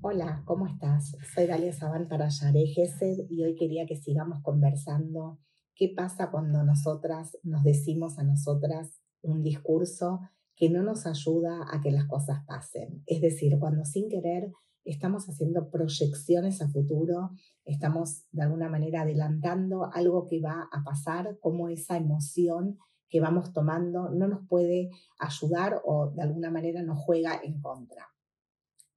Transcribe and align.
Hola, 0.00 0.42
¿cómo 0.46 0.66
estás? 0.66 1.14
Soy 1.34 1.46
Dalia 1.46 1.74
Sabán 1.74 2.08
para 2.08 2.28
Yare 2.28 2.66
Gesed 2.68 3.26
y 3.28 3.44
hoy 3.44 3.54
quería 3.54 3.84
que 3.86 3.96
sigamos 3.96 4.40
conversando 4.42 5.40
qué 5.74 5.92
pasa 5.94 6.30
cuando 6.30 6.64
nosotras 6.64 7.36
nos 7.42 7.64
decimos 7.64 8.18
a 8.18 8.24
nosotras 8.24 9.02
un 9.20 9.42
discurso 9.42 10.20
que 10.56 10.70
no 10.70 10.82
nos 10.82 11.06
ayuda 11.06 11.66
a 11.70 11.82
que 11.82 11.90
las 11.90 12.06
cosas 12.06 12.38
pasen. 12.46 13.02
Es 13.06 13.20
decir, 13.20 13.58
cuando 13.58 13.84
sin 13.84 14.08
querer 14.08 14.50
estamos 14.84 15.28
haciendo 15.28 15.68
proyecciones 15.70 16.62
a 16.62 16.68
futuro, 16.68 17.32
estamos 17.66 18.24
de 18.30 18.42
alguna 18.42 18.70
manera 18.70 19.02
adelantando 19.02 19.84
algo 19.92 20.26
que 20.26 20.40
va 20.40 20.66
a 20.72 20.82
pasar, 20.82 21.36
como 21.40 21.68
esa 21.68 21.98
emoción 21.98 22.78
que 23.12 23.20
vamos 23.20 23.52
tomando 23.52 24.08
no 24.08 24.26
nos 24.26 24.48
puede 24.48 24.88
ayudar 25.18 25.82
o 25.84 26.10
de 26.16 26.22
alguna 26.22 26.50
manera 26.50 26.82
nos 26.82 26.98
juega 26.98 27.38
en 27.44 27.60
contra. 27.60 28.08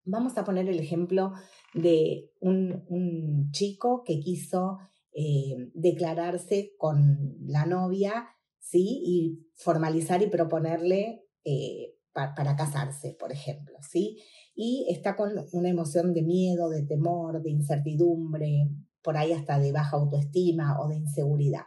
Vamos 0.05 0.37
a 0.37 0.45
poner 0.45 0.69
el 0.69 0.79
ejemplo 0.79 1.33
de 1.73 2.31
un, 2.39 3.49
chico 3.51 4.03
que 4.05 4.21
quiso 4.21 4.77
eh, 5.13 5.69
declararse 5.73 6.71
con 6.77 7.35
la 7.41 7.65
novia, 7.65 8.29
¿sí? 8.57 9.01
Y 9.03 9.49
formalizar 9.55 10.21
y 10.21 10.27
proponerle 10.27 11.25
eh, 11.43 11.95
para 12.13 12.55
casarse, 12.55 13.17
por 13.19 13.33
ejemplo, 13.33 13.75
¿sí? 13.81 14.21
Y 14.55 14.87
está 14.89 15.17
con 15.17 15.33
una 15.51 15.69
emoción 15.69 16.13
de 16.13 16.21
miedo, 16.21 16.69
de 16.69 16.83
temor, 16.83 17.41
de 17.41 17.49
incertidumbre, 17.49 18.69
por 19.01 19.17
ahí 19.17 19.33
hasta 19.33 19.59
de 19.59 19.73
baja 19.73 19.97
autoestima 19.97 20.79
o 20.79 20.87
de 20.87 20.95
inseguridad. 20.95 21.65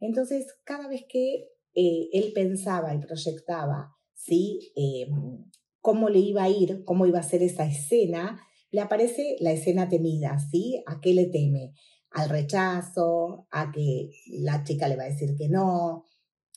Entonces, 0.00 0.46
cada 0.64 0.88
vez 0.88 1.04
que 1.08 1.48
eh, 1.76 2.08
él 2.12 2.32
pensaba 2.34 2.92
y 2.94 2.98
proyectaba, 2.98 3.94
¿sí? 4.14 4.72
Em, 4.74 5.44
cómo 5.80 6.08
le 6.08 6.18
iba 6.18 6.42
a 6.42 6.48
ir, 6.48 6.82
cómo 6.84 7.06
iba 7.06 7.20
a 7.20 7.22
ser 7.22 7.44
esa 7.44 7.64
escena, 7.64 8.40
le 8.72 8.80
aparece 8.80 9.36
la 9.38 9.52
escena 9.52 9.88
temida, 9.88 10.38
¿sí? 10.40 10.82
¿A 10.86 11.00
qué 11.00 11.14
le 11.14 11.26
teme? 11.26 11.74
Al 12.10 12.28
rechazo, 12.28 13.46
a 13.52 13.70
que 13.70 14.10
la 14.40 14.64
chica 14.64 14.88
le 14.88 14.96
va 14.96 15.04
a 15.04 15.08
decir 15.08 15.36
que 15.36 15.48
no, 15.48 16.04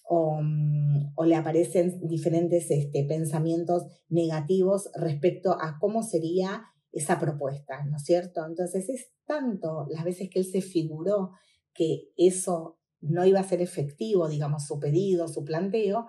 Mm, 0.09 1.11
o, 1.16 1.26
le 1.26 1.36
aparecen 1.36 2.00
diferentes 2.08 2.72
este, 2.72 3.04
pensamientos 3.04 3.86
negativos 4.09 4.89
respecto 4.95 5.52
a 5.52 5.78
cómo 5.80 6.02
sería 6.02 6.64
esa 6.92 7.20
propuesta, 7.20 7.86
¿no 7.86 7.98
es 7.98 8.04
cierto? 8.04 8.44
Entonces 8.48 8.89
es 8.89 9.11
tanto 9.28 9.86
las 9.89 10.04
veces 10.04 10.30
que 10.31 10.39
él 10.39 10.45
se 10.45 10.61
figuró 10.61 11.33
que 11.76 12.09
eso 12.17 12.78
no 13.02 13.25
iba 13.25 13.39
a 13.39 13.47
ser 13.47 13.61
efectivo, 13.61 14.28
digamos, 14.28 14.66
su 14.66 14.80
pedido, 14.80 15.28
su 15.28 15.44
planteo, 15.44 16.08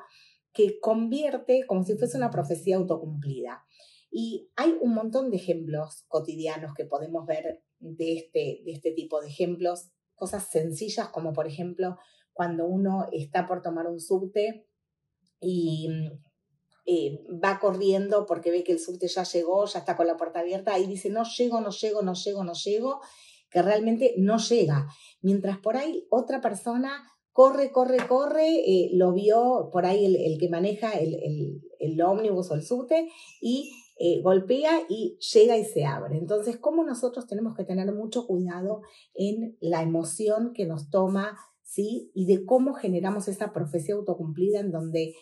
que 0.53 0.81
convierte 0.81 1.65
como 1.67 1.85
si 1.85 1.97
fuese 1.97 2.17
una 2.17 2.31
profecía 2.31 2.77
autocumplida. 2.77 3.65
Y 4.11 4.51
hay 4.57 4.77
un 4.81 4.95
montón 4.95 5.31
de 5.31 5.37
ejemplos 5.37 6.05
cotidianos 6.09 6.75
que 6.75 6.85
podemos 6.85 7.27
ver 7.27 7.63
de 7.79 8.17
este, 8.17 8.63
de 8.65 8.73
este 8.73 8.93
tipo 8.93 9.21
de 9.21 9.29
ejemplos, 9.29 9.91
cosas 10.15 10.49
sencillas 10.51 11.09
como 11.09 11.33
por 11.33 11.47
ejemplo 11.47 11.97
cuando 12.33 12.67
uno 12.67 13.07
está 13.13 13.47
por 13.47 13.63
tomar 13.63 13.87
un 13.87 14.01
subte 14.01 14.67
y 15.41 15.89
eh, 16.87 17.23
va 17.43 17.59
corriendo 17.59 18.27
porque 18.27 18.51
ve 18.51 18.65
que 18.65 18.73
el 18.73 18.81
subte 18.81 19.09
ya 19.09 19.25
llegó, 19.25 19.65
ya 19.67 19.81
está 19.81 19.97
con 19.97 20.07
la 20.07 20.17
puerta 20.17 20.41
abierta, 20.41 20.79
y 20.79 20.87
dice, 20.87 21.11
no 21.11 21.25
llego, 21.25 21.61
no 21.61 21.71
llego, 21.71 22.03
no 22.03 22.15
llego, 22.15 22.45
no 22.45 22.53
llego, 22.53 23.01
que 23.51 23.63
realmente 23.63 24.15
no 24.17 24.39
llega. 24.39 24.89
Mientras 25.23 25.59
por 25.59 25.77
ahí 25.77 26.07
otra 26.11 26.41
persona 26.41 26.91
corre, 27.33 27.71
corre, 27.71 27.99
corre, 28.09 28.49
eh, 28.49 28.91
lo 28.93 29.13
vio 29.13 29.71
por 29.73 29.87
ahí 29.87 30.05
el, 30.05 30.39
que 30.39 30.49
maneja 30.49 30.93
el, 30.93 31.15
el, 31.15 31.63
el, 31.79 32.03
ómnibus 32.03 32.51
o 32.51 32.55
el 32.55 32.63
subte 32.63 33.09
y 33.41 33.71
eh, 33.99 34.21
golpea 34.23 34.83
y 34.89 35.19
llega 35.19 35.57
y 35.57 35.65
se 35.65 35.85
abre. 35.85 36.19
Entonces, 36.19 36.57
¿cómo 36.59 36.85
nosotros 36.85 37.27
tenemos 37.27 37.55
que 37.55 37.65
tener 37.65 37.93
mucho 37.93 38.27
cuidado 38.27 38.83
en 39.15 39.57
la 39.61 39.83
emoción 39.83 40.53
que 40.55 40.67
nos 40.67 40.91
toma 40.91 41.37
¿sí? 41.71 42.11
Y 42.15 42.27
de 42.27 42.45
cómo 42.45 42.75
generamos 42.75 43.29
esa 43.29 43.53
profecía 43.53 43.95
autocumplida 43.95 44.61
en 44.61 44.73
donde 44.73 45.15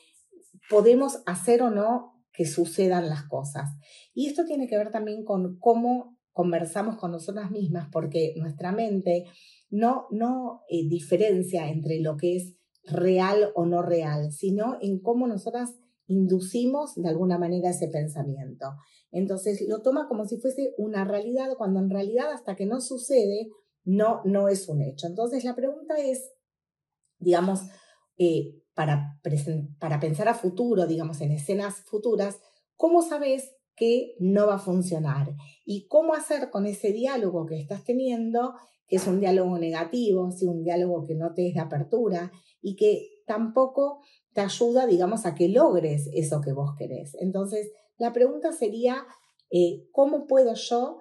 podemos 0.71 1.23
hacer 1.27 1.63
o 1.63 1.71
no 1.71 2.15
que 2.33 2.47
sucedan 2.47 3.09
las 3.09 3.25
cosas. 3.25 3.71
Y 4.15 4.27
esto 4.27 4.45
tiene 4.45 4.67
que 4.67 4.79
ver 4.79 4.91
también 4.91 5.25
con 5.25 5.59
cómo 5.59 6.18
conversamos 6.39 6.99
con 6.99 7.11
nosotras 7.11 7.51
mismas, 7.51 7.89
porque 7.91 8.33
nuestra 8.37 8.71
mente 8.71 9.25
no, 9.71 10.07
no 10.13 10.63
eh, 10.69 10.89
diferencia 10.89 11.69
entre 11.69 11.99
lo 11.99 12.17
que 12.17 12.37
es 12.37 12.55
real 12.85 13.51
o 13.57 13.67
no 13.67 13.83
real, 13.83 14.31
sino 14.31 14.79
en 14.81 15.01
cómo 15.01 15.27
nosotras 15.27 15.75
inducimos 16.07 16.95
de 16.95 17.09
alguna 17.09 17.39
manera 17.39 17.71
ese 17.71 17.89
pensamiento. 17.89 18.67
Entonces 19.11 19.67
lo 19.69 19.83
toma 19.83 20.07
como 20.07 20.27
si 20.27 20.37
fuese 20.37 20.75
una 20.79 21.05
realidad, 21.05 21.57
cuando 21.59 21.81
en 21.81 21.91
realidad 21.91 22.31
hasta 22.31 22.55
que 22.55 22.67
no 22.67 22.81
sucede, 22.81 23.49
no, 23.83 24.21
no 24.25 24.47
es 24.47 24.69
un 24.69 24.81
hecho. 24.81 25.09
Entonces 25.09 25.43
la 25.43 25.57
pregunta 25.57 25.97
es, 25.97 26.35
digamos, 27.19 27.63
eh, 28.17 28.63
para, 28.75 29.21
para 29.81 29.99
pensar 29.99 30.29
a 30.29 30.35
futuro, 30.35 30.87
digamos, 30.87 31.21
en 31.21 31.33
escenas 31.33 31.81
futuras, 31.81 32.39
¿cómo 32.77 33.03
sabes 33.03 33.58
que 33.79 34.15
no 34.19 34.47
va 34.47 34.57
a 34.57 34.59
funcionar? 34.59 35.35
Y 35.65 35.87
cómo 35.87 36.15
hacer 36.15 36.51
con 36.51 36.67
ese 36.67 36.93
diálogo 36.93 37.47
que 37.47 37.61
estás 37.61 37.85
teniendo, 37.85 38.55
que 38.87 38.97
es 38.97 39.07
un 39.07 39.21
diálogo 39.21 39.59
negativo, 39.59 40.31
¿sí? 40.31 40.47
un 40.47 40.65
diálogo 40.65 41.07
que 41.07 41.15
no 41.15 41.35
te 41.35 41.49
es 41.49 41.55
de 41.55 41.61
apertura 41.61 42.33
y 42.61 42.77
que 42.77 43.09
tampoco 43.27 44.01
te 44.33 44.41
ayuda, 44.41 44.87
digamos, 44.87 45.27
a 45.27 45.35
que 45.35 45.49
logres 45.49 46.09
eso 46.13 46.41
que 46.41 46.53
vos 46.53 46.75
querés. 46.77 47.15
Entonces, 47.21 47.71
la 47.99 48.13
pregunta 48.13 48.53
sería, 48.53 49.07
eh, 49.51 49.89
¿cómo 49.93 50.27
puedo 50.27 50.55
yo 50.55 50.99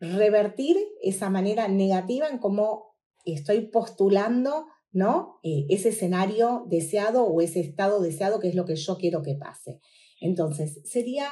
revertir 0.00 0.76
esa 1.02 1.30
manera 1.30 1.68
negativa 1.68 2.28
en 2.28 2.38
cómo 2.38 2.96
estoy 3.24 3.68
postulando 3.68 4.66
¿no? 4.92 5.40
Eh, 5.42 5.66
ese 5.70 5.88
escenario 5.88 6.64
deseado 6.68 7.24
o 7.24 7.40
ese 7.40 7.60
estado 7.60 8.00
deseado 8.00 8.40
que 8.40 8.48
es 8.48 8.54
lo 8.54 8.66
que 8.66 8.76
yo 8.76 8.96
quiero 8.98 9.22
que 9.22 9.34
pase. 9.34 9.80
Entonces, 10.22 10.80
sería 10.84 11.26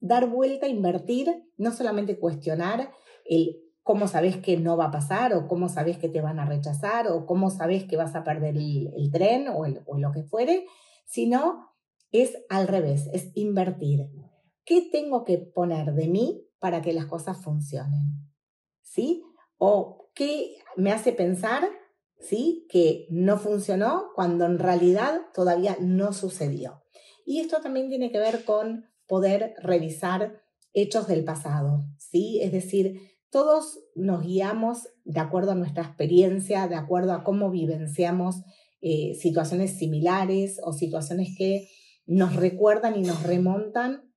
dar 0.00 0.28
vuelta, 0.28 0.68
invertir, 0.68 1.44
no 1.56 1.72
solamente 1.72 2.18
cuestionar 2.18 2.92
el 3.24 3.56
cómo 3.82 4.08
sabes 4.08 4.36
que 4.36 4.56
no 4.56 4.76
va 4.76 4.86
a 4.86 4.90
pasar 4.90 5.32
o 5.34 5.46
cómo 5.46 5.68
sabes 5.68 5.98
que 5.98 6.08
te 6.08 6.20
van 6.20 6.40
a 6.40 6.44
rechazar 6.44 7.08
o 7.08 7.26
cómo 7.26 7.50
sabes 7.50 7.84
que 7.84 7.96
vas 7.96 8.14
a 8.14 8.24
perder 8.24 8.56
el, 8.56 9.10
tren 9.12 9.48
o, 9.48 9.64
o 9.86 9.98
lo 9.98 10.12
que 10.12 10.24
fuere, 10.24 10.66
sino 11.06 11.72
es 12.10 12.36
al 12.48 12.66
revés, 12.66 13.08
es 13.12 13.30
invertir. 13.34 14.08
¿Qué 14.64 14.88
tengo 14.90 15.24
que 15.24 15.38
poner 15.38 15.94
de 15.94 16.08
mí 16.08 16.48
para 16.58 16.82
que 16.82 16.92
las 16.92 17.06
cosas 17.06 17.42
funcionen? 17.42 18.32
¿Sí? 18.82 19.22
¿O 19.58 20.10
qué 20.14 20.56
me 20.76 20.90
hace 20.90 21.12
pensar 21.12 21.68
¿sí? 22.20 22.66
Que 22.70 23.06
no 23.10 23.38
funcionó 23.38 24.10
cuando 24.14 24.46
en 24.46 24.58
realidad 24.58 25.20
todavía 25.34 25.76
no 25.80 26.12
sucedió. 26.12 26.82
Y 27.26 27.40
esto 27.40 27.60
también 27.60 27.90
tiene 27.90 28.10
que 28.10 28.18
ver 28.18 28.44
con 28.44 28.86
poder 29.06 29.54
revisar 29.58 30.40
hechos 30.72 31.08
del 31.08 31.24
pasado, 31.24 31.84
¿sí? 31.98 32.40
Es 32.40 32.52
decir, 32.52 33.00
todos 33.30 33.80
nos 33.94 34.24
guiamos 34.24 34.88
de 35.04 35.20
acuerdo 35.20 35.50
a 35.50 35.56
nuestra 35.56 35.82
experiencia, 35.82 36.68
de 36.68 36.76
acuerdo 36.76 37.12
a 37.12 37.24
cómo 37.24 37.50
vivenciamos 37.50 38.36
eh, 38.80 39.14
situaciones 39.14 39.76
similares 39.76 40.60
o 40.62 40.72
situaciones 40.72 41.34
que 41.36 41.68
nos 42.06 42.36
recuerdan 42.36 42.96
y 42.96 43.02
nos 43.02 43.22
remontan 43.24 44.12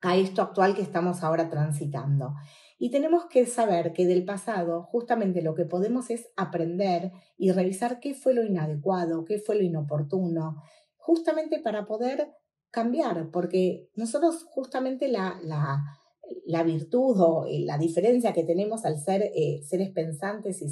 a 0.00 0.16
esto 0.16 0.42
actual 0.42 0.76
que 0.76 0.82
estamos 0.82 1.24
ahora 1.24 1.50
transitando. 1.50 2.34
Y 2.78 2.90
tenemos 2.90 3.24
que 3.26 3.46
saber 3.46 3.92
que 3.92 4.06
del 4.06 4.24
pasado 4.24 4.84
justamente 4.84 5.42
lo 5.42 5.54
que 5.54 5.64
podemos 5.64 6.10
es 6.10 6.28
aprender 6.36 7.10
y 7.36 7.50
revisar 7.50 7.98
qué 7.98 8.14
fue 8.14 8.34
lo 8.34 8.44
inadecuado, 8.44 9.24
qué 9.24 9.38
fue 9.38 9.56
lo 9.56 9.62
inoportuno, 9.62 10.62
justamente 11.06 11.60
para 11.60 11.86
poder 11.86 12.32
cambiar, 12.72 13.30
porque 13.30 13.88
nosotros 13.94 14.44
justamente 14.50 15.06
la, 15.06 15.38
la, 15.44 16.62
virtud 16.64 17.14
o 17.20 17.46
eh, 17.46 17.60
la 17.64 17.78
diferencia 17.78 18.32
que 18.32 18.42
tenemos 18.42 18.84
al 18.84 18.98
ser 18.98 19.22
eh, 19.22 19.62
seres 19.64 19.90
pensantes 19.90 20.60
y 20.60 20.66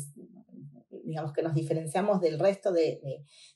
digamos 1.04 1.32
que 1.32 1.42
nos 1.42 1.54
diferenciamos 1.54 2.20
del 2.20 2.40
resto 2.40 2.72
de, 2.72 3.00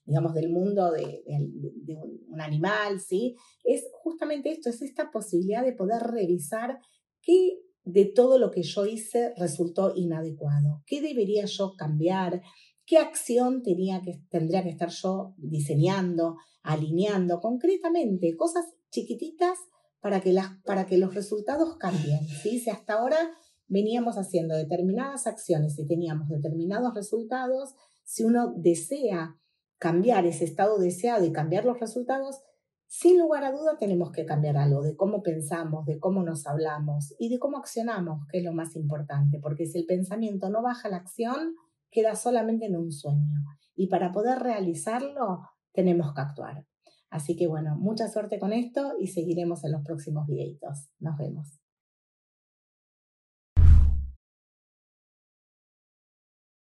digamos 0.05 0.35
del 0.35 0.51
mundo 0.51 0.93
de, 0.93 1.25
de, 1.27 1.97
un 2.29 2.41
animal, 2.41 3.01
¿sí? 3.01 3.35
Es 3.65 3.89
justamente 3.93 4.53
esto, 4.53 4.69
es 4.69 4.81
esta 4.83 5.11
posibilidad 5.11 5.65
de 5.65 5.73
poder 5.73 6.03
revisar 6.03 6.79
qué 7.23 7.59
de 7.85 8.05
todo 8.05 8.39
lo 8.39 8.51
que 8.51 8.63
yo 8.63 8.85
hice 8.85 9.33
resultó 9.37 9.95
inadecuado. 9.97 10.83
¿Qué 10.87 11.01
debería 11.01 11.47
yo 11.47 11.75
cambiar? 11.77 12.43
¿Qué 12.89 12.97
acción 12.97 13.63
tendría 13.63 14.03
que 14.03 14.71
estar 14.71 14.89
yo 14.89 15.35
diseñando, 15.37 16.37
alineando 16.63 17.39
concretamente? 17.39 18.35
Cosas 18.35 18.65
chiquititas 18.91 19.59
para 20.01 20.23
que, 20.23 20.97
los 20.97 21.15
resultados 21.15 21.77
cambien. 21.77 22.27
Si 22.27 22.71
hasta 22.71 22.95
ahora 22.95 23.19
veníamos 23.67 24.17
haciendo 24.17 24.57
determinadas 24.57 25.27
acciones 25.27 25.79
y 25.79 25.87
teníamos 25.87 26.31
determinados 26.31 26.95
resultados, 26.95 27.75
si 28.05 28.25
uno 28.25 28.55
desea 28.57 29.37
cambiar 29.77 30.25
ese 30.25 30.47
estado 30.47 30.79
deseado 30.79 31.27
y 31.27 31.33
cambiar 31.33 31.67
los 31.67 31.81
resultados, 31.81 32.41
sin 32.87 33.19
lugar 33.19 33.45
a 33.45 33.53
duda 33.53 33.77
tenemos 33.79 34.13
que 34.13 34.25
cambiar 34.25 34.57
algo 34.57 34.81
de 34.81 34.97
cómo 34.97 35.23
pensamos, 35.23 35.85
de 35.85 35.99
cómo 35.99 36.23
nos 36.23 36.47
hablamos 36.47 37.15
y 37.19 37.29
de 37.29 37.39
cómo 37.39 37.59
accionamos, 37.59 38.27
que 38.33 38.39
es 38.39 38.45
lo 38.45 38.55
más 38.55 38.77
importante, 38.77 39.41
porque 39.43 39.67
si 39.67 39.77
el 39.77 39.85
pensamiento 39.85 40.49
no 40.49 40.63
baja 40.63 40.89
la 40.89 40.97
acción, 40.97 41.55
queda 41.91 42.15
solamente 42.15 42.67
en 42.67 42.77
un 42.77 42.93
sueño. 42.93 43.41
Y 43.75 43.89
para 43.89 44.13
poder 44.13 44.39
realizarlo, 44.39 45.43
tenemos 45.73 46.13
que 46.15 46.21
actuar. 46.21 46.67
Así 47.11 47.37
que 47.37 47.47
bueno, 47.47 47.77
mucha 47.77 48.09
suerte 48.09 48.39
con 48.39 48.53
esto 48.53 48.95
y 48.99 49.09
seguiremos 49.09 49.65
en 49.65 49.73
los 49.73 49.83
próximos 49.83 50.27
videitos. 50.27 50.89
Nos 50.99 51.17
vemos. 51.17 51.61